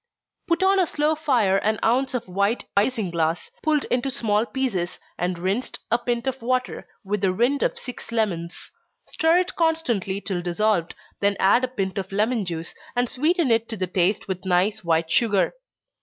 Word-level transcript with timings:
_Put 0.47 0.63
on 0.63 0.79
a 0.79 0.87
slow 0.87 1.13
fire 1.13 1.57
an 1.57 1.77
ounce 1.83 2.15
of 2.15 2.27
white 2.27 2.65
isinglass, 2.75 3.51
pulled 3.61 3.83
into 3.83 4.09
small 4.09 4.47
pieces, 4.47 4.97
and 5.15 5.37
rinsed, 5.37 5.77
a 5.91 5.99
pint 5.99 6.25
of 6.25 6.41
water, 6.41 6.87
with 7.03 7.21
the 7.21 7.31
rind 7.31 7.61
of 7.61 7.77
six 7.77 8.11
lemons. 8.11 8.71
Stir 9.05 9.37
it 9.37 9.55
constantly 9.55 10.19
till 10.19 10.41
dissolved, 10.41 10.95
then 11.19 11.37
add 11.39 11.63
a 11.63 11.67
pint 11.67 11.99
of 11.99 12.11
lemon 12.11 12.45
juice, 12.45 12.73
and 12.95 13.07
sweeten 13.09 13.51
it 13.51 13.69
to 13.69 13.77
the 13.77 13.85
taste 13.85 14.27
with 14.27 14.43
nice 14.43 14.83
white 14.83 15.11
sugar. 15.11 15.53